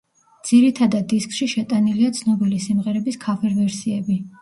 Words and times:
ძირითადად 0.51 1.05
დისკში 1.11 1.49
შეტანილია 1.53 2.15
ცნობილი 2.23 2.65
სიმღერების 2.67 3.25
ქავერ-ვერსიები. 3.29 4.23